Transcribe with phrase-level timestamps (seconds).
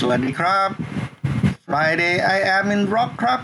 [0.00, 0.70] สวัสดีครับ
[1.66, 3.40] Friday I am in rock ครับ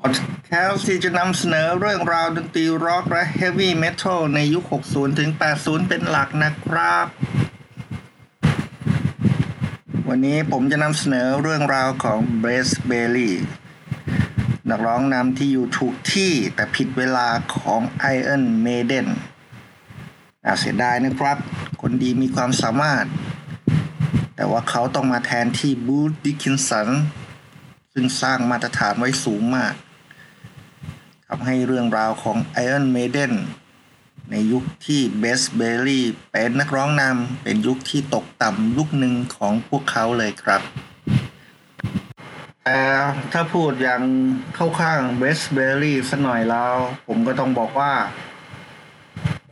[0.00, 0.12] พอด
[0.46, 5.30] แคสต์ที่จะนำเสนอเรื่องราวดนตรีร็อกและ heavy metal ในยุค 60 ถึง
[5.60, 7.06] 80 เป็นหลักนะครับ
[10.08, 13.32] วันนี้ผมจะนำเสนอเรื่องราวของ b r a c e Bailey
[14.70, 17.80] นักร้องนำที่อยู่ถูกที่แต่ผิดเวลาของ
[18.16, 19.06] Iron Maiden
[20.44, 21.38] น่าเสียดายนะครับ
[21.80, 23.06] คนดีมีความสามารถ
[24.40, 26.88] แต่ว่าเขาต้องมาแทนที่ Bruce Dickinson
[27.92, 29.74] ซึ่งสร้างมาตรฐานไว้สูงมาก
[31.26, 33.32] ทำให้เรื่องราวของ Iron Maiden
[34.30, 40.62] ในยุคที่ Blaze Bayley เป็นนักร้องนำเป็นยุคที่ตกต่ำยุคหนึ่งของพวกเขาเลยครับ
[42.64, 42.80] แต่
[43.32, 44.02] ถ้าพูดอย่าง
[44.54, 46.74] เข้าข้าง Blaze Bayley สักหน่อยแล้ว
[47.06, 47.92] ผมก็ต้องบอกว่า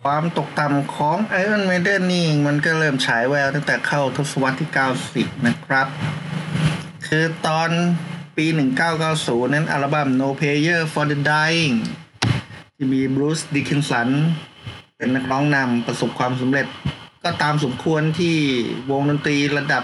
[0.03, 4.71] ความตกต่ำของ Iron Maiden นี่มันก็เริ่มฉายแววตั้งแต่เข้าทศวรรษที่
[5.09, 5.87] 90 นะครับ
[7.07, 7.71] คือตอน
[8.37, 8.47] ปี
[9.01, 11.77] 1990 นั้นอัลบั้ม No Prayer for the Dying
[12.75, 14.09] ที่มีบรูซดิคินสัน
[14.97, 16.67] เป็นนักร้องนำประสบความสำเร็จ
[17.25, 18.37] ก็ตามสมควรที่
[18.91, 19.83] วงดนตรีระดับ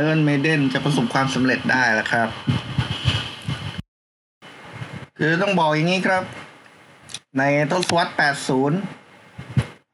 [0.00, 2.28] Iron Maiden จะประสบความสำเร็จได้แล้วครับ
[5.18, 6.22] คือต้องบอกอย่างนี้ครับ
[7.38, 8.97] ในทศวรรษ80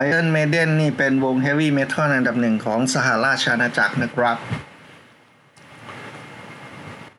[0.02, 4.38] Iron Maiden นี่เป็นวง Heavy Metal อันดับหนึ่งของสหราชอาณาจักรนะครับ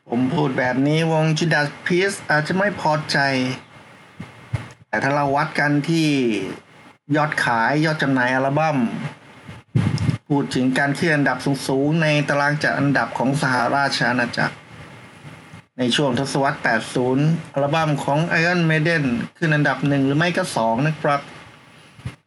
[0.08, 3.18] ผมพูดแบบนี้วง Judas Priest อาจจะไม่พอใจ
[4.88, 6.08] แต่ถ้าเราวัดกันที่
[7.16, 8.78] ยอดขายยอดจำหน่ายอัลบั้ม
[10.28, 11.38] พูดถึงการขึ้นอันดับ
[11.68, 14.54] สูงๆ ในตารางจัดอันดับของสหราชอาณาจักร
[15.78, 16.58] ในช่วงทศวรรษ
[17.06, 19.04] 80 อัลบั้มของ Iron Maiden
[19.38, 21.22] ขึ้นอันดับหนึ่งหรือไม่ก็สองนะครับ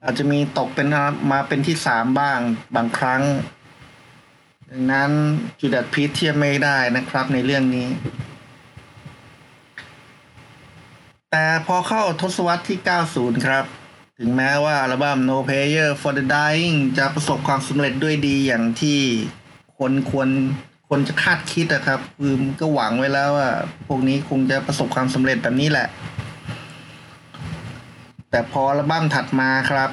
[0.04, 0.88] อาจจะมีตกเป็น
[1.32, 2.40] มาเป็นที่สามบ้าง
[2.76, 3.24] บางครั้ง
[4.72, 5.12] ดังนั้น
[5.60, 7.88] จุดัดพีทเทียบไม่ได้นะครับในเรื่องนี้
[11.32, 12.80] แต่พอเข้าทศวรรษที่
[13.12, 13.66] 90 ครับ
[14.20, 19.00] ถึงแม้ว่าอัลบั้ม No Prayer for the Dying จะประสบความสำเร็จด้วยดีอย่างที่
[19.78, 20.30] คนควร
[20.90, 23.50] คนจะคาดคิดนะครับ คือก็หวังไว้แล้วว่า
[23.88, 25.88] พวกนี้คงจะประสบความสำเร็จแบบนี้แหละ
[28.30, 29.92] แต่พออัลบั้มถัดมาครับ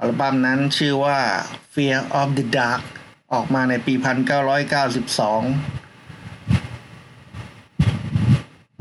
[0.00, 1.18] อัลบั้มนั้นชื่อว่า
[1.72, 2.82] Fear of the Dark
[3.32, 4.04] ออกมาในปี 1992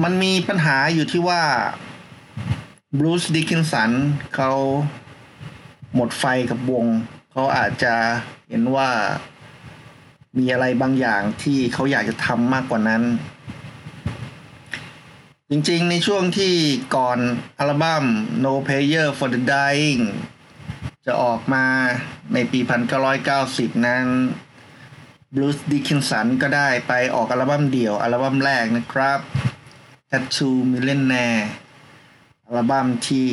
[0.03, 1.43] มันมีปัญหาอยู่ที่ว่า
[2.97, 3.91] บรูซดิคินสัน
[4.35, 4.51] เขา
[5.95, 6.85] หมดไฟกับวง
[7.31, 7.93] เขาอาจจะ
[8.49, 8.89] เห็นว่า
[10.37, 13.03] มีอะไรบางอย่างที่เขาอยากจะทำมากกว่านั้น
[15.51, 16.53] จริงๆ ในช่วงที่
[16.95, 17.19] ก่อน
[17.59, 18.05] อัลบั้ม
[18.43, 20.03] No Prayer for the Dying
[21.05, 21.65] จะออกมา
[22.33, 22.59] ในปี
[23.23, 24.05] 1990 นั้น
[25.35, 29.19] บรูซดิคินสันก็ได้ไปออกอัลบั้มเดี่ยว อัลบั้มแรกนะครับ
[30.09, 31.43] Tattoo Millionaire
[32.47, 33.29] อัลบั้มที่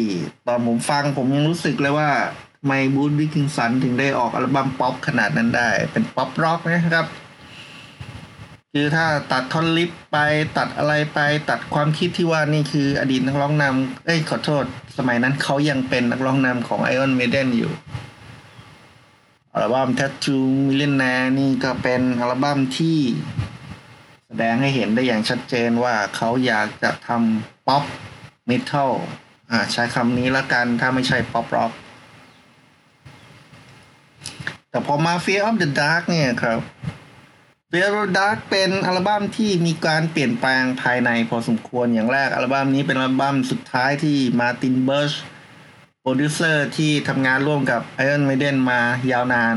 [0.47, 2.11] ตอนผมฟังผมยังรู้สึกเลยว่า
[2.57, 7.07] ทำไม Bruce Dickinson ถึงได้ออกอัลบั้มป๊อปขนาดนั้นได้ เป็นป๊อปร็อกนะครับ
[8.79, 10.19] คือถ้าตัดท่อน riff ไป
[10.59, 11.19] ตัดอะไรไป
[11.51, 14.65] ตัดความคิดที่ว่านี่คืออดีตนักร้องนำเอ้ยขอโทษ
[14.99, 17.73] สมัยนั้นเขายังเป็นนักร้องนำของ Iron Maiden อยู่
[19.53, 22.99] อัลบั้ม Tattoo Millionaire นี่ก็เป็นอัลบั้มที่
[24.27, 27.85] แสดงให้เห็นได้อย่างชัดเจนว่าเขาอยากจะทำป๊อป
[28.47, 28.93] เมทัล
[29.51, 31.73] อ่าใช้คำนี้ละกันถ้าไม่ใช่ป๊อปร็อก
[34.71, 36.61] แต่พอมา Fear of the Dark เนี่ยครับ
[37.73, 45.13] Fear of the Dark เป็นอัลบั้มที่มีการเปลี่ยนแปลงภายในพอสมควรอย่างแรกอัลบั้มนี้เป็นอัลบั้มสุดท้ายที่ Martin Birch
[46.01, 48.81] โปรดิวเซอร์ที่ทำงานร่วมกับ Iron Maiden มา
[49.13, 49.57] ยาวนาน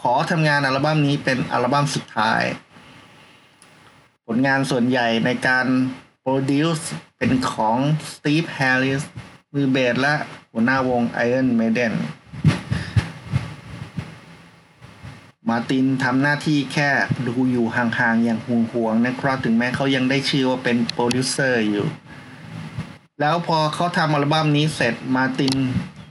[0.00, 2.42] ขอทำงานอัลบั้มนี้เป็นอัลบั้มสุดท้าย
[4.26, 5.66] ผลงานส่วนใหญ่ในการ
[6.20, 6.88] โปรดิวซ์
[7.18, 7.78] เป็นของ
[8.12, 9.02] Steve Harris
[9.52, 10.14] มือเบสและ
[10.52, 11.94] หัวหน้าวง Iron Maiden
[15.50, 16.90] Martin ทำหน้าที่แค่
[17.26, 21.86] ดูอยู่ห่างๆ อย่างห่วงๆนะครับถึงแม้เขายังได้ชื่อว่าเป็นโปรดิวเซอร์อยู่
[23.20, 25.56] แล้วพอเขาทำอัลบั้มนี้เสร็จ Martin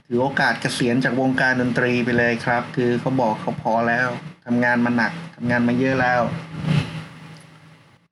[0.06, 4.08] ถือโอกาสเกษียณจากวงการดนตรีไปเลยครับ คือเขาบอกเขาพอแล้ว
[4.46, 6.20] ทำงานมาหนักทำงานมาเยอะแล้ว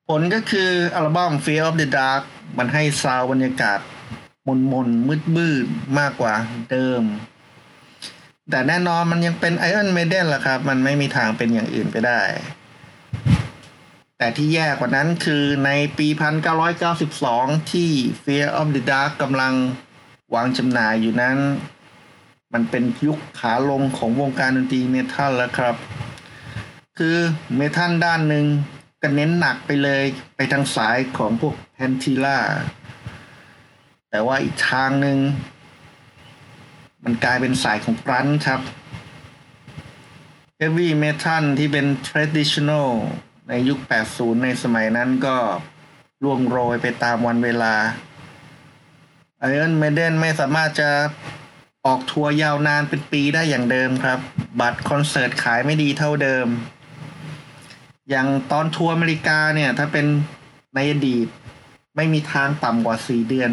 [0.07, 2.21] ผลก็คืออัลบั้ม Fear of the Dark
[2.57, 3.79] มันให้ซาวบรรยากาศ
[4.47, 5.65] มนมนมืดมืด
[5.99, 6.33] มากกว่า
[6.71, 7.03] เดิม
[8.49, 12.21] แต่แน่นอนมันยังเป็น Iron Maiden แหละครับ มันไม่มีทางเป็นอย่างอื่นไปได้
[14.17, 16.07] แต่ที่แย่กว่านั้นคือในปี
[16.89, 17.89] 1992 ที่
[18.23, 19.53] Fear of the Dark กำลัง
[20.35, 21.37] วางจำหน่ายอยู่นั้น
[22.53, 25.75] มันเป็นยุคขาลงของวงการดนตรีเมทัลแล้วครับ
[26.97, 27.17] คือ
[27.55, 28.45] เมทัลด้านหนึ่ง
[29.01, 30.03] ก็เน้นหนักไปเลย
[30.35, 32.37] ไปทางสายของพวกแพนทีล่า
[34.09, 35.17] แต่ว่าอีกทางหนึ่ง
[37.03, 38.61] มันกลายเป็นสายของกรันครับ
[40.59, 42.89] Heavy Metal ที่เป็น Traditional
[43.47, 43.79] ในยุค
[44.11, 45.37] 80 ในสมัยนั้นก็
[46.23, 47.75] ล่วงโรยไปตามวันเวลา
[49.51, 50.89] Iron Maiden ไม่สามารถจะ
[51.85, 54.19] ออกทัวร์ยาวนานเป็นปีได้อย่างเดิมครับ
[54.59, 56.47] บัตรคอนเสิร์ตขายไม่ดีเท่าเดิม
[58.09, 60.05] อย่างตอนทัวร์อเมริกาเนี่ย ถ้าเป็น
[60.75, 61.27] ในอดีต
[61.95, 63.51] ไม่มีทางต่ำกว่า4เดือน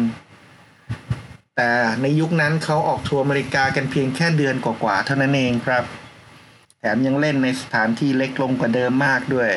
[1.59, 1.71] แต่
[2.01, 5.83] ในยุคนั้นเขาออกทัวร์อเมริกากันเพียงแค่เดือนกว่าๆเท่านั้นเองครับ
[6.79, 9.51] แถมยังเล่นในสถานที่เล็กลงกว่าเดิมมากด้วย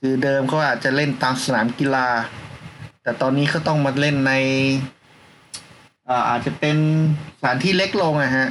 [0.00, 2.08] คือเดิมเขาอาจจะเล่นตามสนามกีฬา
[3.02, 4.32] แต่ตอนนี้เขาต้องมาเล่นใน
[6.28, 6.76] อาจจะเป็น
[7.38, 8.48] สถานที่เล็กลงอะฮะ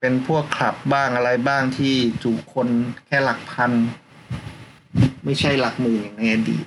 [0.00, 2.68] เป็นพวกคลับบ้างอะไรบ้างที่จุคน
[3.06, 3.72] แค่หลักพัน
[5.24, 6.66] ไม่ใช่หลักหมื่นอย่างในอดีต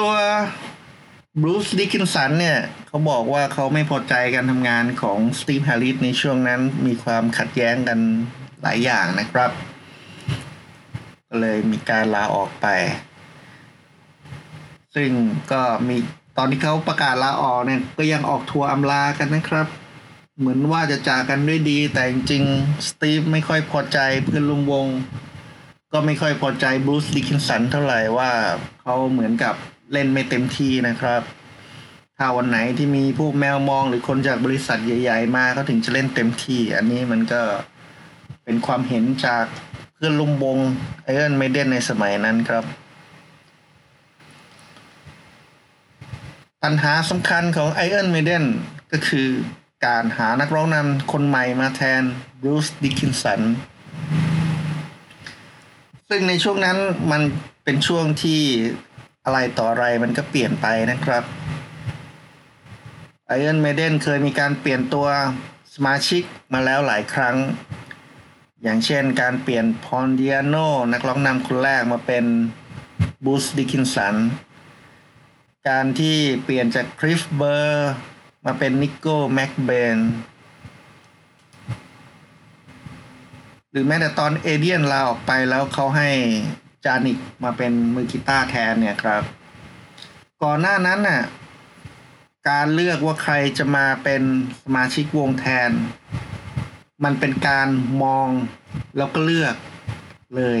[0.04, 0.12] ัว
[1.40, 7.98] Bruce Dickinson เนี่ย เขาบอกว่าเขาไม่พอใจการทำงานของ Steve Harris ในช่วงนั้นมีความขัดแย้งกัน
[8.62, 9.50] หลายอย่างนะครับ
[11.28, 12.66] ก็เลยมีการลาออกไป
[14.94, 15.10] ซึ่ง
[15.52, 15.96] ก็มี
[16.36, 19.66] ตอนที่เขาประกาศลาออกเนี่ย ก็ยังออกทัวร์อำลากันนะครับ
[20.38, 24.86] เหมือนว่าจะจากกันด้วยดี แต่จริงๆ Steve ไม่ค่อยพอใจเพื่อนร่วมวง
[25.92, 28.30] ก็ไม่ค่อยพอใจ Bruce Dickinson เท่าไหร่ว่า
[28.82, 29.54] เขาเหมือนกับ
[29.92, 31.22] เล่นไม่เต็มที่นะครับ
[32.18, 37.42] ถ้าวันไหนที่มีพวกแมวมองหรือคนจากบริษัทใหญ่ ๆ มาเขาถึงจะเล่นเต็มที่ อันนี้มันก็
[38.44, 39.44] เป็นความเห็นจาก
[39.94, 40.58] เพื่อนร่วมวง
[41.02, 42.64] Iron Maiden ในสมัยนั้นครับ
[46.62, 48.44] ปัญหาสำคัญของ Iron Maiden
[48.92, 49.28] ก็คือ
[49.86, 52.02] การหานักร้องนำคนใหม่มาแทน
[52.40, 53.40] Bruce Dickinson
[56.08, 56.78] ซึ่งในช่วงนั้น
[57.10, 57.22] มัน
[57.64, 58.40] เป็นช่วงที่
[59.24, 61.24] อะไรต่ออะไรมันก็เปลี่ยนไปนะครับ
[63.26, 65.06] Iron Maiden เคยมีการเปลี่ยนตัว
[65.74, 66.22] สมาชิก
[66.52, 67.36] มาแล้วหลายครั้ง
[68.62, 70.56] อย่างเช่นการเปลี่ยน Paul Di'Anno
[70.92, 72.24] นักร้องนำคนแรกมาเป็น
[73.24, 74.16] Bruce Dickinson
[75.68, 77.92] การที่เปลี่ยนจาก Clive Burr
[78.44, 79.98] มาเป็น Nicko McBrain
[83.70, 86.10] หรือแม้แต่ตอนเอเดียนลาออกไปแล้วเขาให้
[86.84, 89.22] จานิกมาเป็นมือกีตาร์แทนเนี่ยครับ
[90.42, 91.22] ก่อนหน้านั้นน่ะ
[92.48, 94.22] การเลือกว่าใครจะมาเป็น
[94.62, 95.70] สมาชิกวงแทน
[97.04, 97.68] มันเป็นการ
[98.02, 98.28] มอง
[98.96, 99.56] แล้วก็เลือก
[100.36, 100.60] เลย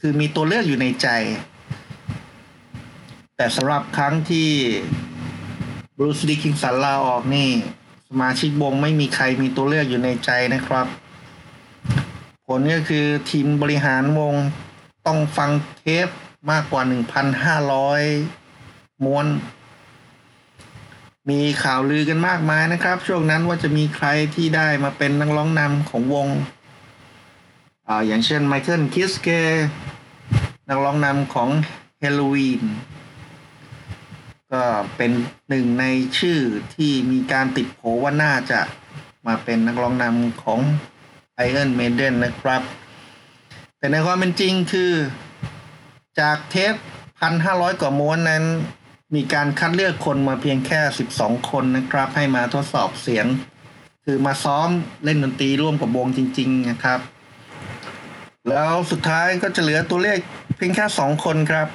[0.00, 1.08] คือมีตัวเลือกอยู่ในใจ
[3.36, 4.48] แต่สำหรับครั้งที่
[5.96, 7.48] บรูซดิคิงสันลาออกนี่
[8.08, 10.86] สมาชิกวงไม่มีใครมีตัวเลือกอยู่ในใจนะครับ
[12.46, 14.34] ผลก็คือทีมบริหารวง
[15.06, 16.08] ต้องฟังเทป
[16.50, 16.82] มากกว่า
[17.92, 19.26] 1,500 ม้วน
[21.30, 26.28] มีข่าวลือกันมากมายนะครับ ช่วงนั้นว่าจะมีใครที่ได้มาเป็นนักร้องนำของวง
[27.86, 29.28] อ่าอย่างเช่น Michael Kiske
[30.68, 31.48] นักร้องนำของ
[32.00, 32.62] Helloween
[34.52, 34.62] ก็
[34.96, 35.10] เป็น
[35.48, 35.84] หนึ่งใน
[36.18, 36.40] ชื่อ
[36.74, 38.60] ที่มีการติดโผว่าน่าจะ
[39.26, 40.60] มาเป็นนักร้องนำของ
[41.46, 42.62] Iron Maiden นะครับ
[43.80, 44.92] แต่ในความเป็นจริงคือ
[46.20, 46.74] จากเทป
[47.18, 48.44] พันห้าร้อยกว่าม้วนนั้น
[49.14, 53.26] มีการคัดเลือกคนมาเพียงแค่สิบสองคนนะครับ ให้มาทดสอบเสียง
[54.04, 54.68] คือมาซ้อม
[55.04, 57.00] เล่นดนตรีร่วมกับวงจริง ๆ นะครับ
[58.48, 60.18] แล้วสุดท้ายก็จะเหลือตัวเลข
[60.56, 61.68] เพียงแค่สองคนครับ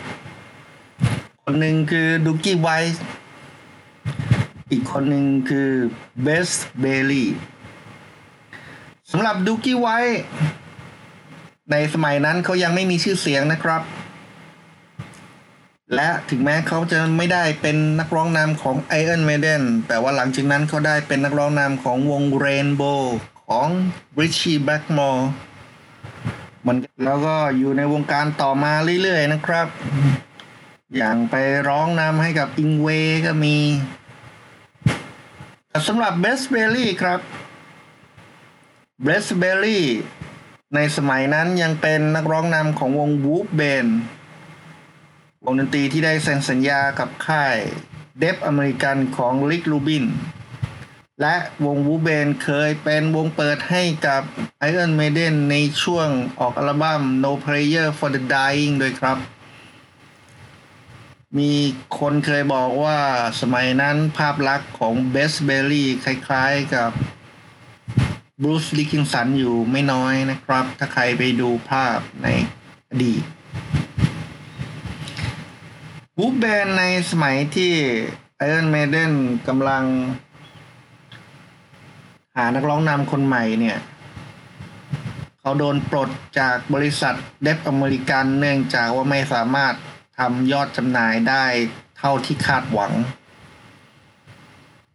[1.44, 3.04] คนหนึ่งคือดูกี้ไวท์
[4.72, 5.70] อีกคนหนึ่งคือ
[6.24, 7.30] เบสเบลลี่
[9.12, 10.22] สำหรับดูกี้ไวท์
[11.72, 13.82] ในสมัยนั้นเขายังไม่มีชื่อเสียงนะครับ
[15.96, 23.02] และถึงแม้เขาจะไม่ได้เป็นนักร้องนำของ Iron Maiden แต่ว่าหลังจากนั้นเขาได้เป็นนักร้องนำของวง Rainbow
[23.48, 23.68] ของ
[24.20, 25.24] Richie Blackmore
[26.66, 29.68] มันแล้วก็อยู่ในวงการต่อมาเรื่อยๆนะครับ
[30.98, 31.36] อย่างไป
[31.68, 32.88] ร้องนำให้กับ Yngwie
[33.26, 33.58] ก็มี
[35.88, 37.20] สำหรับ Blaze Bayley ครับ
[39.04, 39.86] Blaze Bayley
[40.76, 43.88] ในสมัยนั้นยังเป็นนักร้องนำของวง Wolfsbane
[45.44, 47.58] วงดนตรีที่ได้เซ็นสัญญากับค่าย
[48.20, 50.06] Def American ของ Rick Rubin
[51.22, 54.22] และวงวูเบนเคยเป็นวงเปิดให้กับ
[54.70, 59.18] Iron Maiden ในช่วงออกอัลบั้ม No Prayer for the Dying ด้วยครับ
[61.38, 61.54] มี
[62.00, 63.00] คนเคยบอกว่า
[63.42, 66.92] สมัยนั้นภาพลักษณ์ของเบสเบลลี่คล้ายๆกับ
[68.42, 72.28] บรูซดิคินสันอยู่ไม่น้อยนะครับ ถ้าใครไปดูภาพใน
[72.90, 73.24] อดีต
[76.18, 77.74] บูแบนในสมัยที่
[78.48, 79.12] Iron Maiden
[79.48, 79.86] กำลัง
[82.36, 83.78] หานักร้องนำคนใหม่เนี่ย
[85.40, 89.74] เขาโดนปลดจากบริษัทเดฟอเมริกันเนื่องจากว่าไม่สามารถ
[90.20, 91.46] ทำยอดจำหน่ายได้
[91.98, 92.92] เท่าที่คาดหวัง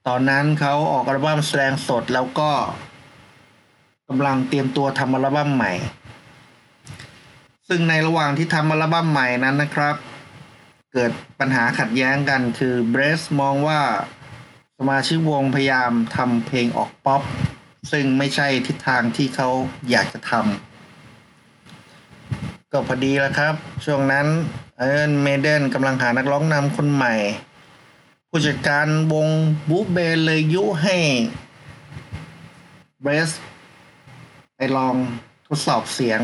[0.06, 2.52] ตอนนั้นเขาออกอัลบั้มแสดงสดแล้วก็
[4.12, 5.72] กำลังเตรียมตัวทำอัลบั้มใหม่
[7.68, 9.96] ซึ่งในระหว่างที่ทำอัลบั้มใหม่นั้นนะครับ
[10.92, 13.80] เกิดปัญหาขัดแย้งกันคือ Blaze มองว่า
[14.78, 17.22] สมาชิกวงพยายามทำเพลงออกป๊อป
[17.92, 19.48] ซึ่งไม่ใช่ทิศทางที่เขา
[19.90, 24.26] อยากจะทำก็พอดีแล้วครับ ช่วงนั้น
[24.78, 27.14] Iron Maiden กำลังหานักร้องนำคนใหม่
[28.28, 29.28] ผู้จัดการวง
[29.68, 30.96] บูเบเลยยุให้
[33.02, 33.30] เบรส
[34.62, 34.96] ไปลอง
[35.48, 36.20] ทดสอบเสียง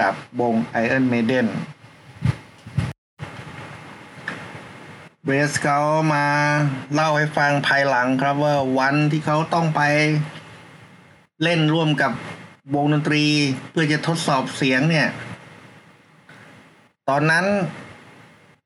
[0.00, 1.46] กับวง Iron Maiden
[5.24, 5.78] เบสเขา
[6.14, 6.26] มา
[6.94, 9.82] เล่าให้ฟังภายหลังครับว่าวันที่เขาต้องไป
[11.42, 12.12] เล่นร่วมกับ
[12.74, 13.24] วงดนตรี
[13.70, 15.08] เพื่อจะทดสอบเสียงเนี่ย
[17.08, 17.46] ตอนนั้น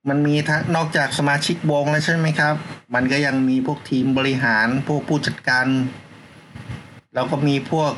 [0.08, 2.54] มันมีทั้งนอกจากสมาชิกวงแล้วใช่ไหมครับ
[2.94, 5.66] มันก็ยังมีพวกทีมบริหารพวกผู้จัดการ
[7.14, 7.92] แล้วก็มีพวก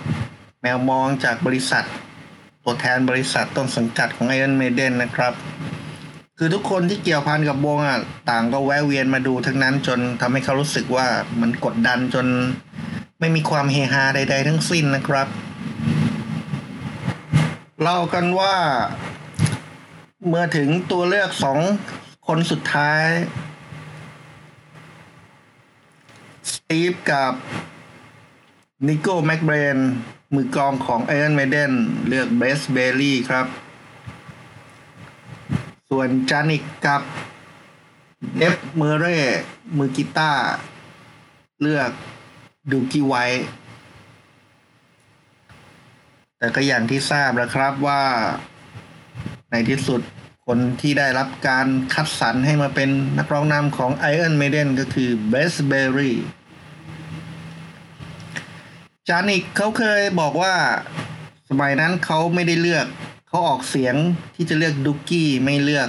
[0.62, 1.84] แมวมองจากบริษัท
[2.64, 5.32] ตัวแทนบริษัทต้นสังกัดของ Iron Maiden นะครับ
[6.38, 8.00] คือทุกคนที่เกี่ยวพันกับวงอะ
[8.30, 11.06] ต่างก็แวะเวียนมาดูทั้งนั้นจนทำให้เขารู้สึกว่า
[11.40, 12.26] มันกดดันจน
[13.20, 15.28] ไม่มีความเฮฮาใด ๆ ทั้งสิ้นนะครับ
[17.82, 18.54] เล่ากันว่า
[20.28, 21.58] เมื่อถึงตัวเลือกสอง
[22.26, 23.04] คนสุดท้าย
[26.52, 27.32] Steve กับ
[28.86, 29.78] Nicko McBrain
[30.34, 31.72] มือกลองของ Iron Maiden
[32.08, 33.46] เลือก Blaze Bayley ครับ
[35.90, 37.02] ส่วน Janick กับ
[38.38, 39.18] Dave Murray
[39.78, 40.44] มือกีตาร์
[41.60, 41.90] เลือก
[42.70, 43.14] Doogie White
[46.38, 48.02] แต่ก็อย่างที่ทราบแล้วครับว่า
[49.50, 50.00] ในที่สุด
[50.46, 56.16] คนที่ได้รับการคัดสรรให้มาเป็นนักร้องนำของ Iron Maiden ก็คือเบสเบอรี่
[59.08, 60.54] จานิกเขาเคยบอกว่า
[61.50, 62.86] สมัยนั้นเขาไม่ได้เลือก
[63.28, 63.94] เขาออกเสียง
[64.34, 65.88] ที่จะเลือกดุกกี้ไม่เลือก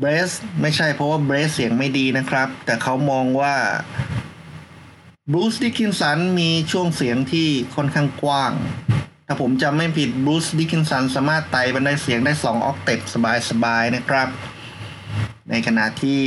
[0.00, 0.30] เบส
[0.60, 3.56] ไม่ใช่เพราะว่าเบสเสียงไม่ดีนะครับ แต่เขามองว่า
[5.32, 8.52] Bruce Dickinson มีช่วงเสียงที่ค่อนข้างกว้าง
[9.26, 13.00] ถ้าผมจำไม่ผิด Bruce Dickinson สามารถไต่บันไดเสียงได้ 2 octave
[13.50, 14.28] สบายๆนะครับ
[15.50, 16.22] ในขณะที่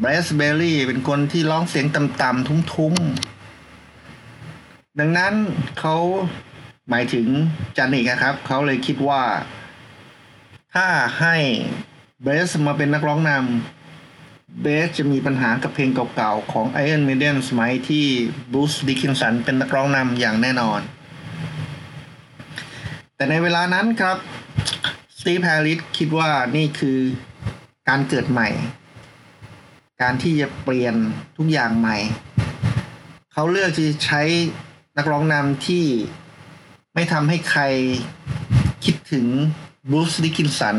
[0.00, 3.41] Blaze Bayley เป็นคนที่ร้องเสียงต่ำๆทุ้มๆ
[5.00, 5.34] ดังนั้น
[5.78, 5.96] เขา
[6.90, 7.26] หมายถึง
[7.76, 9.22] Janick ครับ เขาเลยคิดว่า
[10.74, 10.86] ถ้า
[11.20, 11.36] ให้
[12.22, 18.04] Blaze มาเป็นนักร้องนำ Blaze จะมีปัญหากับเพลงเก่าๆ ของ Iron Maiden สมัยที่
[18.52, 20.80] Bruce Dickinson เป็นนักร้องนำอย่างแน่นอน
[23.16, 24.16] แต่ในเวลานั้นครับ
[25.18, 26.98] Steve Harris คิดว่านี่คือ
[27.88, 28.48] การเกิดใหม่
[30.02, 30.94] การที่จะเปลี่ยน
[31.36, 31.96] ทุกอย่างใหม่
[33.32, 34.22] เขาเลือกที่ใช้
[34.98, 35.84] นักร้องนำที่
[36.94, 37.62] ไม่ทำให้ใคร
[38.84, 39.26] คิดถึง
[39.90, 40.76] บรูซดิคินสัน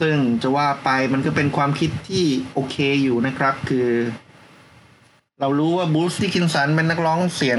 [0.00, 3.88] ซึ่งจะว่าไปมันก็เป็นความคิดที่โอเคอยู่นะครับ คือ
[5.40, 7.58] เรารู้ว่าบรูซดิคินสันเป็นนักร้องเสียง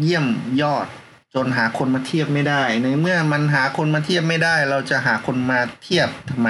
[0.00, 0.26] เยี่ยม
[0.62, 0.86] ยอด
[1.34, 6.48] จนหาคนมาเทียบไม่ได้ ในเมื่อมันหาคนมาเทียบไม่ได้ เราจะหาคนมาเทียบทำไม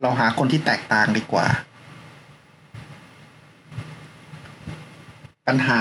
[0.00, 1.46] เราหาคนที่แตกต่างดีกว่า
[5.46, 5.78] ปัญหา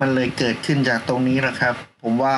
[0.00, 2.36] มันเลยเกิดขึ้นจากตรงนี้แหละครับ ผมว่า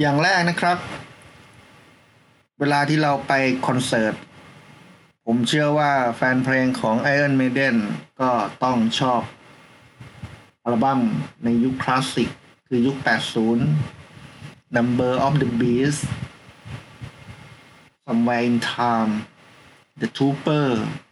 [0.00, 0.78] อย่างแรกนะครับ
[2.58, 3.32] เวลาที่เราไป
[3.66, 4.14] คอนเสิร์ต
[5.26, 7.76] ผมเชื่อว่าแฟนเพลงของ Iron Maiden
[8.20, 8.30] ก็
[8.62, 9.22] ต้องชอบ
[10.64, 11.00] อัลบั้ม
[11.44, 12.28] ในยุคคลาสสิก
[12.66, 12.96] คือยุค
[13.66, 16.00] 80 Number of the Beast
[18.04, 19.12] Somewhere in Time
[20.00, 20.66] The Trooper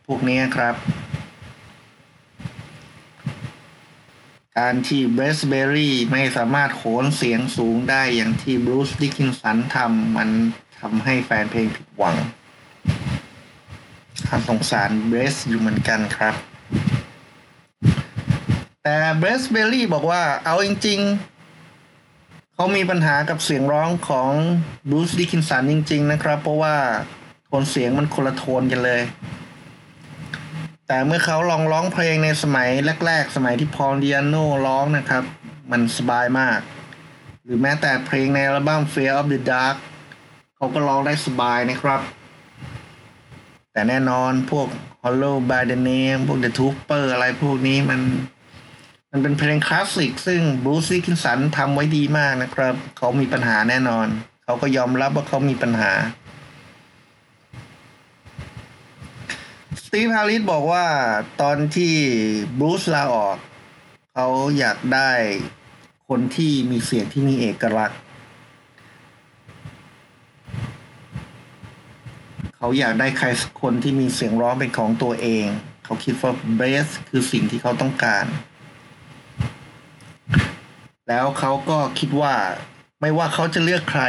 [0.07, 0.75] พวกนี้ครับ
[4.61, 10.29] การที่เบรสเบอรี่ไม่สามารถโขนเสียงสูงได้อย่างที่บรูซดิคินสันทำมัน
[10.81, 12.17] ทำให้แฟนเพลงผิดหวัง
[14.49, 16.35] สงสารเบรสอยู่เหมือนกันครับ
[18.83, 21.01] แต่เบรสเบอรี่บอกว่าเอาจริง
[21.79, 24.31] ๆ เขามีปัญหากับเสียงร้องของ
[24.91, 26.77] บรูซดิคินสันจริง ๆ นะครับ เพราะว่า
[27.47, 29.03] โทนเสียงมันคนละโทนกันเลย
[30.89, 32.69] แต่เมื่อเขาลองร้องเพลงในสมัย
[33.07, 34.37] แรก ๆ สมัยที่พอลเดียโน
[34.67, 35.25] ร้องนะครับ
[35.71, 36.61] มันสบายมาก
[37.45, 39.77] หรือแม้แต่เพลงในอัลบั้ม Fear of the Dark
[40.57, 42.01] เขาก็ร้องได้สบายนะครับ
[43.73, 44.69] แต่แน่นอนพวก
[45.03, 48.01] Hollow by the Name พวก The Trooper อะไรพวกนี้มัน
[49.11, 54.07] มันเป็นเพลงคลาสสิก ซึ่งบรูซซิกินสันทำไว้ดีมากนะครับ เขามีปัญหาแน่นอน
[54.45, 55.93] เขาก็ยอมรับว่าเขามีปัญหา
[59.97, 60.87] ตีฟฮาริสบอกว่า
[61.43, 61.95] ตอนที่
[62.59, 63.37] บรูซลาออก
[64.15, 64.27] เขา
[64.59, 65.11] อยากได้
[66.09, 67.99] คนที่มีเสียงที่มีเอกลักษณ์
[72.57, 75.47] เขาอยากได้ใครสักคนที่มีเสียงร้องเป็นของตัวเอง
[75.85, 78.27] เขาคิดว่าเบสคือสิ่งที่เขาต้องการ
[81.09, 82.35] แล้วเขาก็คิดว่า
[83.01, 84.03] ไม่ว่าเขาจะเลือกใคร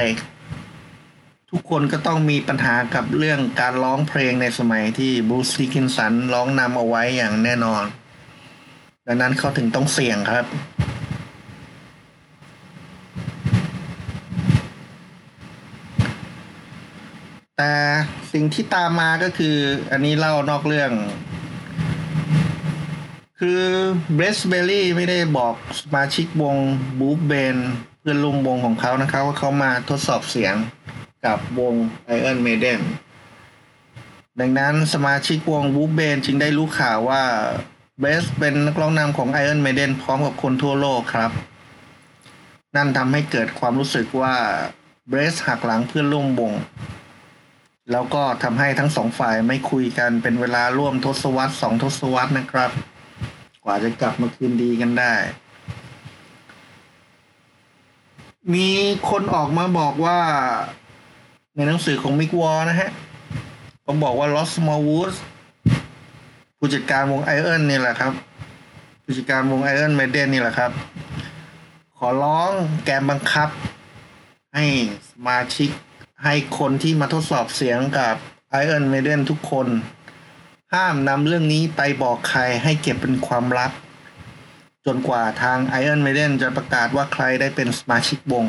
[1.58, 7.84] ทุกคนก็ต้องมีปัญหากับเรื่องการร้องเพลงในสมัยที่บรูซลิกินสันร้องนำเอาไว้อย่างแน่นอน
[9.08, 10.46] ดังนั้นเขาถึงต้องเสี่ยงครับ
[17.58, 17.74] แต่
[18.32, 19.56] สิ่งที่ตามมาก็คือ
[19.92, 20.92] อันนี้เล่านอกเรื่อง
[23.40, 23.62] คือ
[24.14, 26.56] Blaze Bayley ไม่ได้บอกสมาชิกวง
[27.00, 27.58] Wolfsbane
[28.00, 30.56] เพื่อนร่วมวงของเขานะครับว่าเขามาทดสอบเสียง
[31.26, 31.74] กับวง
[32.18, 32.82] Iron Maiden
[34.40, 37.24] ดังนั้นสมาชิกวง Wolfsbane จึงได้รู้ข่าวว่า
[38.00, 41.32] Blaze เป็นนักร้องนำของ Iron Maiden พร้อมกับคนทั่วโลกครับ
[42.76, 44.36] นั่นทำให้เกิดความรู้สึกว่า
[45.10, 46.54] Blaze หักหลังเพื่อนร่วมวง
[47.92, 52.72] แล้วก็ทำให้ทั้งสองฝ่ายไม่คุยกันเป็นเวลาร่วมทศวรรษสองทศวรรษนะครับ
[53.64, 55.14] กว่าจะกลับมาคืนดีกันได้
[58.54, 58.70] มี
[59.10, 60.20] คนออกมาบอกว่า
[61.56, 62.92] ในหนังสือของ Mick Wall นะฮะ
[63.86, 65.18] ก็บอกว่า Rod Smallwood
[66.58, 68.14] ผู้จัดการวง Iron นี่แหละครับ
[69.04, 70.72] ผู้จัดการวง Iron Maiden นี่แหละครับ
[71.98, 72.52] ขอร้อง
[72.84, 73.50] แกมบังคับ
[74.56, 74.66] ให้
[75.10, 75.70] สมาชิก
[76.24, 78.16] ให้คนที่มาทดสอบเสียงกับ
[78.64, 79.68] Iron Maiden ทุกคน
[80.74, 83.72] ห้ามนำเรื่องนี้ไปบอกใครให้เก็บเป็นความลับ
[84.86, 88.46] จนกว่าทาง Iron Maiden จะประกาศว่าใครได้เป็นสมาชิกวง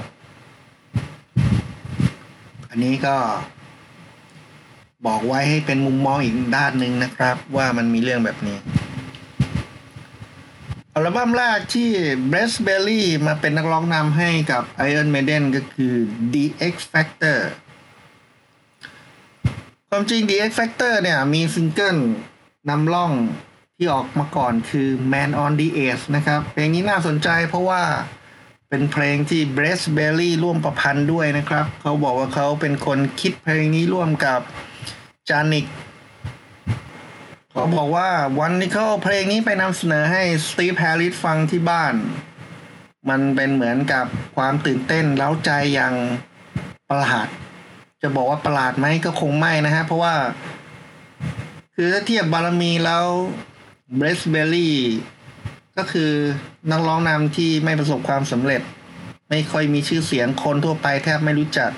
[2.76, 3.16] อันนี้ก็
[5.06, 8.58] บอกไว้ให้เป็นมุมมองอีกด้านหนึ่งนะครับ ว่ามันมีเรื่องแบบนี้
[10.94, 11.90] อัลบั้มแรกที่
[12.30, 15.94] b r e s b e l l y มาเป็นนักร้องนำให้กับ Iron Maiden ก็คือ
[16.32, 17.38] The X Factor
[19.90, 21.96] ความจริง The X Factor เนี่ยมีซิงเกิล
[22.68, 23.12] นำร่อง
[23.76, 27.82] ที่ออกมาก่อนคือ Man on the Edge นะครับ เพลงนี้น่าสนใจเพราะว่า
[28.68, 34.40] เป็นเพลงที่ b r e s b e l l y ร่วมประพันธ์ด้วยนะครับ เขาบอกว่าเขาเป็นคนคิดเพลงนี้ร่วมกับ
[35.28, 35.66] Janick
[37.50, 38.08] เขาบอกว่า
[38.40, 41.94] วันที่เขาเอาเพลงนี้ไปนำเสนอให้ Steve Harris ฟังที่บ้าน
[43.08, 45.94] มันเป็นเหมือนกับความตื่นเต้นเร้าใจอย่าง
[46.90, 47.28] ประหลาด
[48.02, 50.14] จะบอกว่าประหลาดไหมก็คงไม่นะฮะ เพราะว่า
[51.74, 53.06] คือถ้าเทียบบารมีแล้ว
[53.96, 54.76] Blaze Bayley
[55.78, 56.12] ก็คือ
[56.70, 58.62] นักร้องนำที่ไม่ประสบความสำเร็จ
[59.30, 61.70] ไม่ค่อยมีชื่อเสียงคนทั่วไปแทบไม่รู้จัก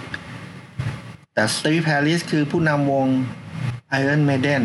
[1.34, 3.06] แต่ Steve Harris คือผู้นำวง
[4.00, 4.62] Iron Maiden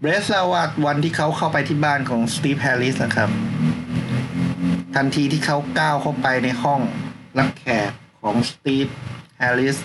[0.00, 3.30] Blaze เล่าว่าวันที่เขาเข้าไปที่บ้านของ Steve Harris นะครับ
[4.94, 6.80] ทันทีที่เขาก้าวเข้าไปในห้อง
[7.38, 7.90] รับแขก
[8.20, 8.86] ของ Steve
[9.38, 9.76] Harris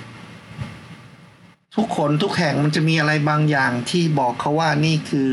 [1.76, 5.30] ทุกคนทุกแห่งมันจะมีอะไรบางอย่างที่บอกเขาว่านี่คือ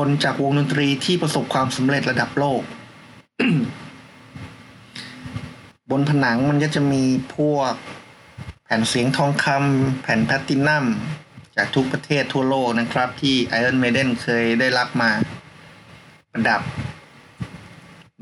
[0.00, 2.62] คนจากวงดนตรีที่ประสบความสำเร็จระดับโลก
[5.90, 7.04] บนผนังมันก็จะมี
[7.36, 7.72] พวก
[8.64, 10.84] แผ่นเสียงทองคำแผ่นแพลตตินัม
[11.56, 15.10] จากทุกประเทศทั่วโลกนะครับ ที่ Iron Maiden เคยได้รับมา
[16.32, 16.60] ประดับ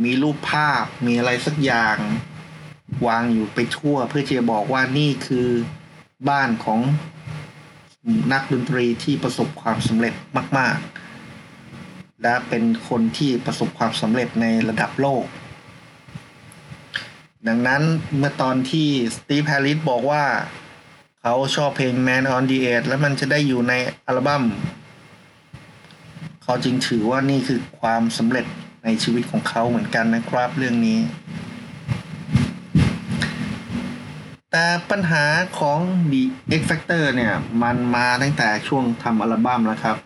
[0.04, 1.96] มีรูปภาพมีอะไรสักอย่าง
[3.06, 5.48] วางอยู่ไปทั่ว เพื่อจะบอกว่านี่คือ
[6.28, 6.80] บ้านของ
[8.32, 10.14] นักดนตรีที่ประสบความสำเร็จ
[10.58, 11.03] มาก ๆ
[12.24, 15.24] และเป็นคนที่ประสบความสำเร็จในระดับโลก
[17.48, 17.82] ดังนั้น
[18.18, 20.24] เมื่อตอนที่สตีฟแฮร์ริสบอกว่า
[21.20, 23.72] เขาชอบเพลง Man on the Edge แล้วมันจะได้อยู่ใน
[24.06, 24.44] อัลบัม้ม
[26.42, 28.46] เขาจึงถือว่านี่คือความสำเร็จ
[28.84, 30.98] ในชีวิตของเขาเหมือนกันนะครับเรื่องนี้
[34.50, 35.24] แต่ปัญหา
[35.58, 35.78] ของ
[36.12, 36.22] The
[36.60, 39.96] X Factor เนี่ย มันมาตั้งแต่ช่วงทำอัลบั้มแล้วครับ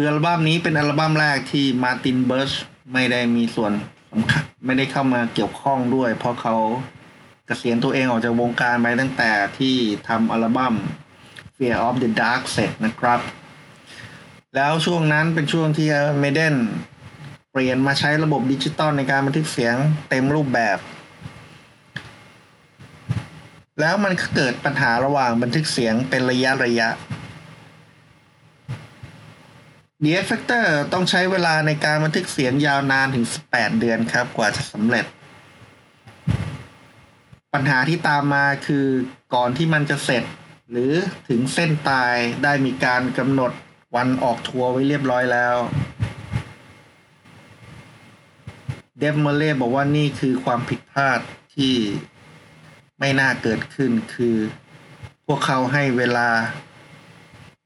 [0.00, 2.52] คืออัลบั้มนี้เป็นอัลบั้มแรกที่มาตินเบิร์ช
[2.92, 3.72] ไม่ได้มีส่วน
[4.10, 6.54] สำคัญไม่ได้เข้ามาเกี่ยวข้องด้วย เพราะเขา
[7.46, 9.76] เกษียณตัวเองออกจากวงการไปตั้งแต่ที่
[10.08, 10.74] ทำอัลบั้ม
[11.56, 13.20] Fear of the Dark เสร็จนะครับ
[14.54, 16.54] แล้วช่วงนั้นเป็นช่วงที่เมเดน
[17.52, 19.74] เปลี่ยนมาใช้ระบบดิจิตอลในการบันทึกเสียง
[20.08, 20.78] เต็มรูปแบบ
[23.80, 26.88] แล้วมันเกิดปัญหาระหว่างบันทึกเสียงเป็นระยะระยะ
[30.04, 35.06] The Effector ต้องใช้เวลาในการบันทึกเสียงยาวนานถึง 18 เดือนครับ กว่าจะสำเร็จ
[37.54, 38.86] ปัญหาที่ตามมาคือ
[39.34, 40.24] ก่อนที่มันจะเสร็จ
[40.70, 40.92] หรือ
[41.28, 43.52] ถึงเส้นตายได้มีการกำหนด
[43.96, 45.56] วันออกทัวร์ไว้เรียบร้อยแล้ว
[48.98, 51.20] เดฟเมเล่บอกว่านี่คือความผิดพลาด
[51.54, 51.74] ที่
[52.98, 54.36] ไม่น่าเกิดขึ้นคือ
[55.26, 56.28] พวกเขาให้เวลา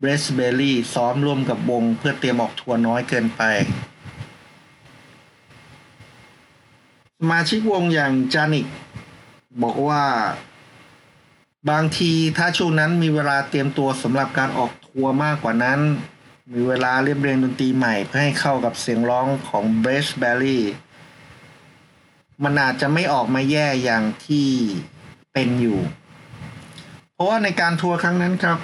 [0.04, 3.42] เบรสเบลลี่ซ้อมร่วมกับวงเพื่อเตรียมออกทัวร์น้อยเกินไป
[7.18, 8.66] สมาชิกวงอย่าง Janick
[9.62, 10.04] บอกว่า
[11.70, 15.80] บางทีถ้าช่วงนั้นมีเวลาเตรียมตัวสำหรับการออกทัวร์มากกว่านั้น
[16.52, 20.64] มีเวลาเรียบเรียงดนตรีใหม่เพื่อให้เข้ากับเสียงร้องของ Blaze Bayley
[22.42, 24.48] มันอาจจะไม่ออกมาแย่อย่างที่
[25.32, 25.80] เป็นอยู่
[27.12, 28.58] เพราะว่าในการทัวร์ครั้งนั้นครับ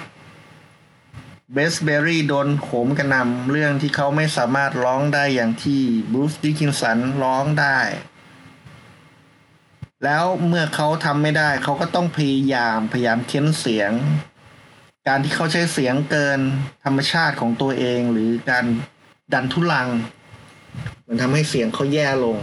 [1.53, 5.81] Blaze Bayley โดนโหมกระหน่ำเรื่องที่เขาไม่สามารถร้องได้อย่างที่
[6.11, 7.79] บรูซดิคินสันร้องได้
[10.03, 13.91] แล้วเมื่อเขาทำไม่ได้ เขาก็ต้องพยายามพยายามเค้นเสียง
[15.07, 16.39] การที่เขาใช้เสียงเกิน
[16.83, 18.65] ธรรมชาติของตัวเอง หรือการ
[19.33, 19.89] ดันทุลัง
[21.07, 22.37] มันทำให้เสียงเขาแย่ลง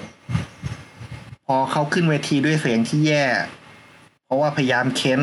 [1.46, 3.24] พอเขาขึ้นเวทีด้วยเสียงที่แย่
[4.24, 5.20] เพราะว่าพยายามเค้น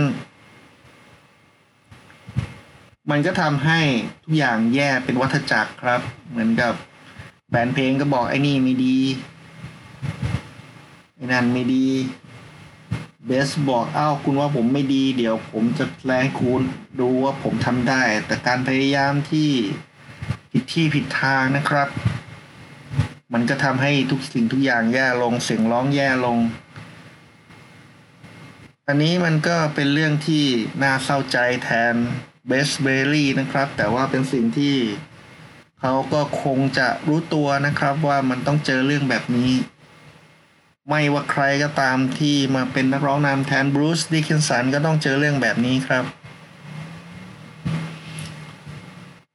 [3.11, 3.79] มันก็ทำให้
[4.23, 6.73] ทุกอย่างแย่เป็นวัฏจักรครับ เหมือนกับ
[7.49, 8.97] แฟนเพลงก็บอกไอ้นี่ไม่ดี
[11.15, 11.87] ไอ้นั่นไม่ดี
[13.25, 16.61] เบสบอกอ้าวคุณว่าผมไม่ดี เดี๋ยวผมจะแรงคุณ
[16.99, 19.49] ดูว่าผมทำได้ แต่การพยายามที่
[20.51, 21.89] ผิดที่ผิดทางนะครับ
[23.33, 26.37] มันก็ทำให้ทุกสิ่งทุกอย่างแย่ลงเสียงร้องแย่ลง
[28.87, 30.45] อันนี้มันก็เป็นเรื่องที่
[30.81, 31.95] น่าเศร้าใจแทน
[32.47, 34.75] เบสเบอรี่นะครับ แต่ว่าเป็นสิ่งที่
[35.79, 39.51] เขาก็คงจะรู้ตัวนะครับว่ามันต้องเจอเรื่องแบบนี้
[40.89, 46.03] ไม่ว่าใครก็ตามที่มาเป็นนักร้องนำแทนบรูซดิคินสันก็ต้องเจอเรื่องแบบนี้ครับ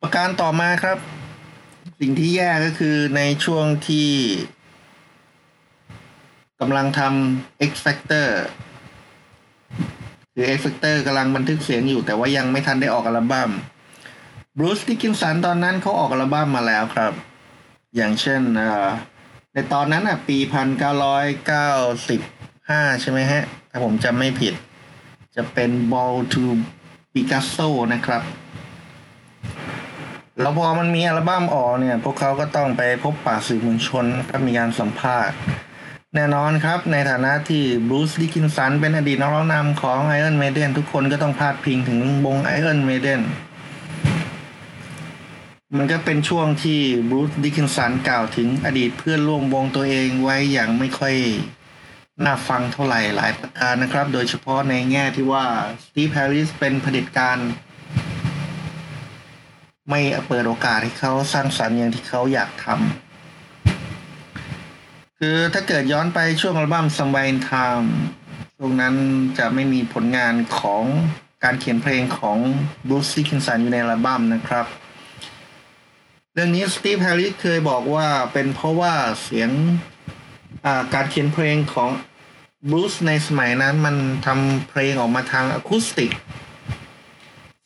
[0.00, 0.98] ประการต่อมาครับ
[2.00, 4.10] สิ่งที่แย่ก็คือในช่วงที่
[6.60, 8.28] กำลังทำ X Factor
[10.40, 13.50] คือ X Factor กำลังบันทึกเสียงอยู่ แต่ว่ายังไม่ทันได้ออกอัลบั้ม
[14.58, 17.12] บรูซดิกินสันตอนนั้นเขาออกอัลบั้มมาแล้วครับ
[17.96, 18.40] อย่างเช่น
[19.52, 21.70] ในตอนนั้นอะปีพันเก้าร้อยเก้า
[22.08, 22.20] สิบ
[22.70, 24.54] ห้าใช่ไหมฮะ ถ้าผมจำไม่ผิด
[25.36, 26.44] จะเป็น Ball to
[27.12, 28.22] Picasso นะครับ
[30.40, 35.36] แล้วพอมันมีอัลบั้มออกเนี่ย พวกเขาก็ต้องไปพบปะสื่อมวลชนก็มีการสัมภาษณ์
[36.14, 43.20] แน่นอนครับ ในฐานะที่ Bruce Dickinson เป็นอดีตนักร้องนำของ Iron Maiden ทุกคนก็ต้องพาดพิงถึงวง Iron Maiden
[45.76, 51.14] มันก็เป็นช่วงที่ Bruce Dickinson กล่าวถึงอดีตเพื่อนร่วมวงตัวเองไว้อย่างไม่ค่อย
[52.24, 55.44] น่าฟังเท่าไหร่หลายประการนะครับ โดยเฉพาะในแง่ที่ว่า
[55.84, 57.38] Steve Harris เป็นเผด็จการ
[59.90, 63.07] ไม่เปิดโอกาสให้เขาสร้างสรรค์อย่างที่เขาอยากทำ
[65.22, 67.88] คือถ้าเกิดย้อนไปช่วงอัลบั้ม s o m e w h e in Time
[68.56, 68.94] ช่วงนั้น
[69.38, 70.84] จะไม่มีผลงานของ
[71.44, 72.38] การเขียนเพลงของ
[72.88, 74.66] Bruce Dickinson อยู่ในอัลบั้มนะครับ
[76.32, 79.50] เรื่องนี้สตีฟแฮร์ริสเคยบอกว่าเป็นเพราะว่าเสียง
[80.94, 81.90] การเขียนเพลงของ
[82.70, 86.12] บรูซในสมัยนั้นมันทำเพลงออกมาทางอะคูสติก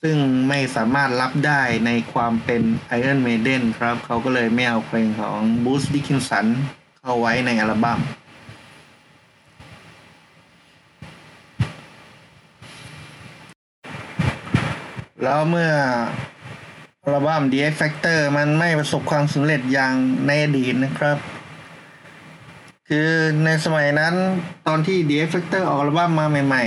[0.03, 0.17] ซึ่ง
[0.49, 2.63] ไม่สามารถรับได้ในความเป็น
[2.99, 6.47] Iron Maiden ครับ เขาก็เลยไม่เอาเพลงของ Bruce Dickinson
[7.05, 8.01] เข้าไว้ในอัลบั้ม
[15.23, 15.73] แล้วเมื่อ
[17.05, 19.95] อัลบั้ม The X Factor มันไม่ประสบความสำเร็จอย่าง
[20.27, 21.17] ในอดีตนะครับ
[22.89, 23.09] คือ
[23.45, 24.15] ในสมัยนั้น
[24.67, 26.65] ตอนที่ The X Factor ออกอัลบั้มมาใหม่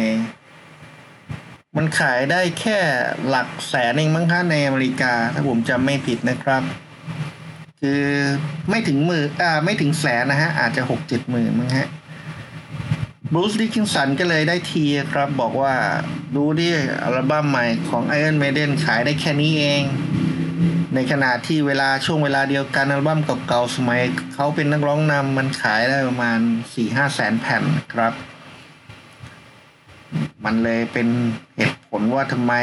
[0.87, 2.79] ๆ มันขายได้แค่
[3.27, 6.63] หลักแสนเองมั้งคะในอเมริกา ถ้าผมจำไม่ผิดนะครับ
[7.81, 8.03] คือ
[8.69, 11.87] ไม่ถึงหมื่นอ่าไม่ถึงแสนนะฮะ อาจจะหกเจ็ดหมื่นมั้งฮะ
[13.33, 15.75] บรูซดิคินสันก็เลยได้ทีครับบอกว่า
[16.35, 16.67] ดูดิ
[17.03, 19.83] อัลบั้มใหม่ของ Iron Maiden ขายได้แค่นี้เอง
[20.93, 24.01] ในขณะที่เวลาช่วงเวลาเดียวกันอัลบั้มเก่าๆสมัย
[24.33, 26.39] เขาเป็นนักร้องนำมันขายได้ประมาณ
[26.73, 28.13] สี่ห้าแสนแผ่นครับ
[30.45, 31.07] มันเลยเป็น
[31.55, 32.53] เหตุผลว่าทำไม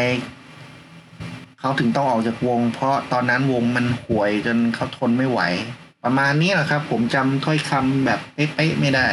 [1.64, 5.40] เขาถึงต้องออกจากวง เพราะตอนนั้นวงมันห่วยจนเขาทนไม่ไหว
[6.05, 9.09] ประมาณนี้แหละครับ ผมจำถ้อยคำแบบเป๊ะๆไม่ได้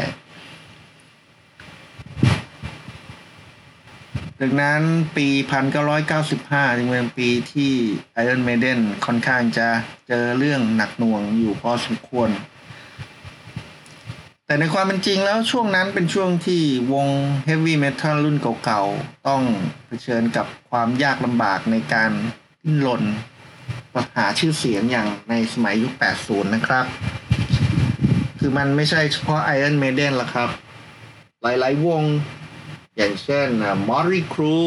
[4.41, 4.81] ดังนั้น
[5.15, 5.27] ปี
[6.03, 7.71] 1995 จึงเป็นปีที่
[8.21, 9.67] Iron Maiden ค่อนข้างจะ
[10.07, 12.29] เจอเรื่องหนักหน่วงอยู่พอสมควร
[14.49, 16.61] แต่ในความเป็นจริงแล้วช่วงนั้นเป็นช่วงที่
[16.93, 17.07] วง
[17.47, 19.41] Heavy Metal รุ่นเก่าๆ ต้อง
[19.87, 22.11] เผชิญกับความยากลำบากในการ
[22.63, 23.03] ดิ้นรน
[24.17, 26.85] หาชื่อเสียงอย่างในสมัยยุค 80 นะครับ
[28.39, 30.49] คือมันไม่ใช่เฉพาะ Iron Maiden ละครับ
[31.41, 32.03] หลายๆวง
[32.97, 33.47] อย่างเช่น
[33.87, 34.57] มอริครู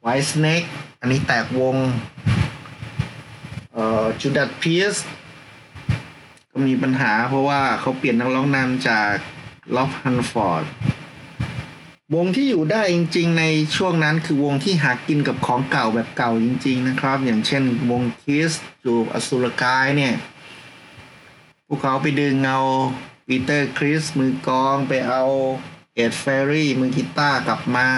[0.00, 0.62] Whitesnake
[1.00, 1.76] อันนี้แตกวง
[3.72, 4.96] เอ่อ Judas Priest
[6.56, 9.12] ก็มีปัญหาเพราะว่าเขาเปลี่ยนนักร้องนำจาก
[9.74, 10.64] Rob Halford
[12.14, 13.44] วงที่อยู่ได้จริง ๆ ใน
[13.76, 18.52] ช่วงนั้นคือวงที่หากินกับของเก่าแบบเก่าจริง ๆ นะครับ อย่างเช่นวง Kiss
[18.84, 20.14] จูบอสูรกายเนี่ย
[21.66, 22.60] พวกเขาไปดึงเอา
[23.26, 25.24] Peter Criss มือกลองไปเอา
[25.94, 27.88] Ace Frehley มือกีตาร์กลับมา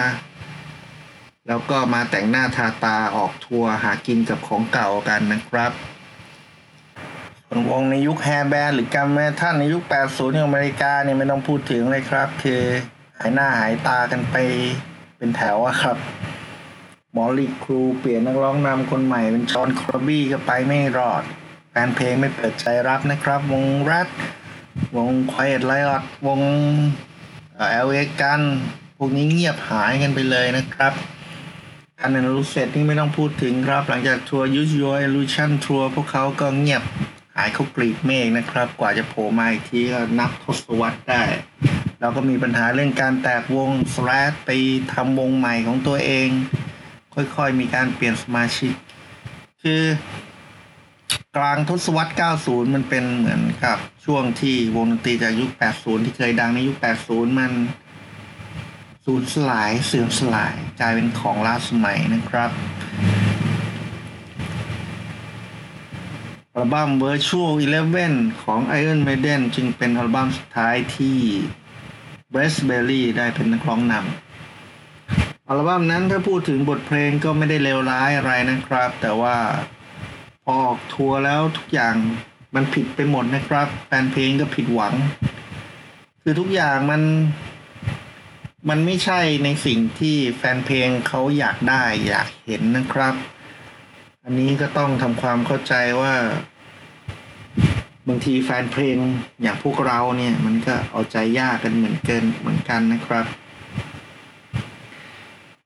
[1.49, 5.73] แล้วก็มาแต่งหน้าทาตาออกทัวร์หากินกับของเก่ากันนะครับ
[7.71, 12.63] วงในยุค hair band หรือ glam metal ในยุค 80ในอเมริกาเนี่ยไม่ต้องพูดถึงเลยครับ คือ
[13.19, 14.37] หายหน้าหายตากันไป
[15.19, 15.97] เป็นแถวอะครับ
[17.17, 21.23] Mötley Crüe เปลี่ยนนักร้องนำคนใหม่เป็น John Corabi ก็ไปไม่รอด
[21.71, 24.09] แฟนเพลงไม่เปิดใจรับนะครับ วงRatt
[24.97, 26.41] วง Quiet Riot วง
[27.57, 27.89] L.A.
[27.93, 28.41] Guns
[28.99, 30.93] พวกนี้เงียบหายกันไปเลยนะครับ
[32.03, 36.83] อันนั้นรู้เสร็จนี่ไม่ต้องพูดถึงครับ หลังจากทัวร์ Use Your Illusion Tour พวกเขาก็เงียบ
[37.37, 41.25] หายเข้ากลีบเมฆนะครับ กว่าจะโผล่มาอีกทีก็นับทศวรรษได้
[42.01, 44.51] เราก็มีปัญหาเรื่องการแตกวง Slash ไป
[44.93, 46.29] ทำวงใหม่ของตัวเอง
[47.15, 48.73] ค่อยๆมีการเปลี่ยนสมาชิก
[49.63, 49.83] คือ
[51.37, 57.53] กลางทศวรรษ 90 มันเป็นเหมือนกับช่วงที่วงดนตรีจากยุค 80 ที่เคยดังในยุค 80 มัน
[59.05, 62.51] สูญสลายเสื่อมสลายกลายเป็นของล้าสมัยนะครับ
[66.59, 71.19] อัลบั้ม Virtual Eleven ของ Iron Maiden จึงเป็นอัลบั้มสุดท้ายที่
[72.33, 79.37] b r e s t Belly ได้เป็นนักร้องนำอัลบั้มนั้นถ้าพูดถึงบทเพลงก็ไม่ได้เลวร้ายอะไรนะครับ แต่ว่า
[80.45, 81.95] พอออกทัวร์แล้วทุกอย่าง
[82.55, 84.95] มันผิดไปหมดนะครับแฟนเพลงก็ผิดหวัง
[86.23, 87.03] คือทุกอย่างมัน
[88.69, 93.17] มันไม่ใช่ในสิ่งที่แฟนเพลงเขาอยากได้อยากเห็นนะครับ
[94.29, 96.15] อันนี้ก็ต้องทำความเข้าใจว่า
[98.09, 98.97] บางทีแฟนเพลง
[99.43, 103.27] อย่างพวกเราเนี่ย มันก็เอาใจยากกันเหมือนเกินเหมือนกันนะครับ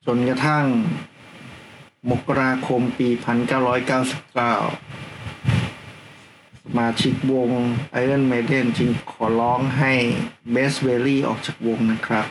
[0.06, 0.64] จนกระทั่ง
[2.10, 3.08] มกราคมปี
[3.70, 7.50] 1999 สมาชิกวง
[8.02, 9.92] Iron Maiden จึงขอร้องให้
[10.54, 12.26] b e s t b e l l y ออกจากวงนะครับ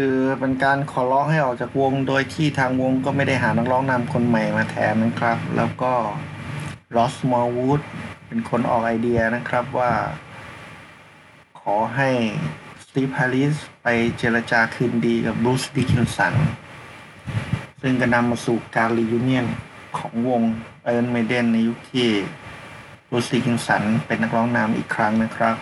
[0.00, 5.92] คือเป็นการขอร้องให้ออกจากวงโดยที่ทางวงก็ไม่ได้หานักร้องนำคนใหม่มาแทนนะครับ แล้วก็
[6.96, 7.80] Ross Smallwood
[8.26, 9.92] เป็นคนออกไอเดียนะครับว่า
[11.60, 12.10] ขอให้
[12.84, 13.86] Steve Harris ไป
[14.18, 16.34] เจรจาคืนดีกับ Bruce Dickinson
[17.82, 19.46] ซึ่งก็นำมาสู่การ reunion
[19.98, 20.42] ของวง
[20.84, 22.08] Iron Maiden ในยุคที่
[23.10, 25.56] Bruce Dickinson เป็นนักร้องนำอีกครั้งนะครับ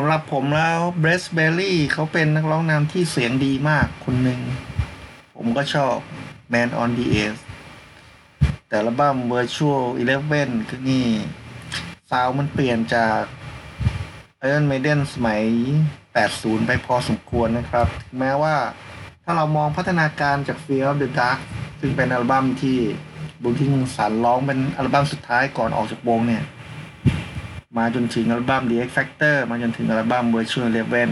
[0.00, 4.40] สำหรับผมแล้ว Blaze Bayley เขาเป็นนักร้องนำที่เสียงดีมากคนหนึ่ง
[5.36, 5.96] ผมก็ชอบ
[6.52, 7.40] Man on the Edge
[8.68, 11.06] แต่ละบั้ม Virtual Eleven ก็นี่
[12.10, 13.20] ซาวมันเปลี่ยนจาก
[14.46, 15.42] Iron Maiden สมัย
[16.02, 18.56] 80 ไปพอสมควรนะครับ ถึงแม้ว่า
[19.24, 21.38] ถ้าเรามองพัฒนาการจาก Fear of the Dark
[21.80, 22.78] ซึ่งเป็นอัลบั้มที่
[23.42, 26.44] บูทิงสันร้องเป็นอัลบั้มสุดท้ายก่อนออกจากวงเนี่ย
[27.76, 31.10] มาจนถึงอัลบั้ม The X Factor มาจนถึงอัลบั้ม Virtual Eleven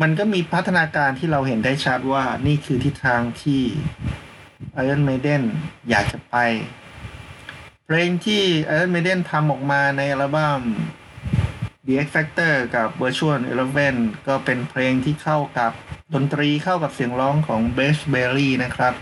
[0.00, 3.62] มันก็มีพัฒนาการที่เราเห็นได้ชัดว่านี่คือทิศทางที่
[4.82, 5.42] Iron Maiden
[5.90, 6.36] อยากจะไป
[7.86, 10.60] เพลงที่ Iron Maiden ทำออกมาในอัลบั้ม
[11.86, 13.96] The X Factor กับ Virtual Eleven
[14.26, 15.72] ก็เป็นเพลงที่เข้ากับ
[16.14, 18.94] ดนตรีเข้ากับเสียงร้องของ b r e s t Berry นะครับ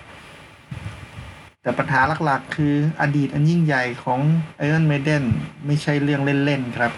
[1.68, 4.20] แต่ปัญหาหลักๆ คืออดีตอันยิ่งใหญ่ของ
[4.66, 5.24] Iron Maiden
[5.66, 6.92] ไม่ใช่เรื่องเล่น ๆ ครับ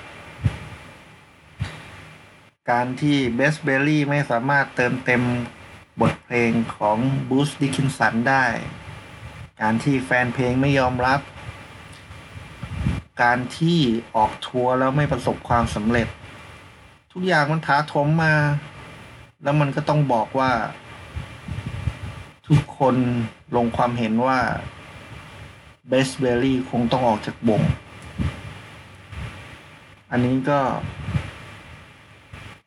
[2.71, 5.23] การที่ b r e s t Berry ไม่สามารถเติมเต็ม
[6.01, 8.45] บทเพลงของ Bruce Dickinson ได้
[9.63, 11.21] การที่แฟนเพลงไม่ยอมรับ
[13.23, 13.79] การที่
[14.17, 16.09] ออกทัวร์แล้วไม่ประสบความสำเร็จ
[17.13, 18.35] ทุกอย่างมันถาถมมา
[19.43, 20.51] แล้วมันก็ต้องบอกว่า
[22.51, 22.97] ทุกคน
[23.57, 24.39] ลงความเห็นว่า
[25.89, 27.63] เบสเบอรี่คงต้องออกจากวง
[30.11, 30.61] อันนี้ก็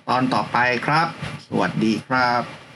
[0.08, 1.08] ตอนต่อไปครับ
[1.46, 2.67] สวัสดีครับ